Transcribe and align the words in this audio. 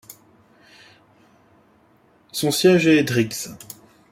Son 2.31 2.49
siège 2.49 2.87
est 2.87 3.03
Driggs. 3.03 3.49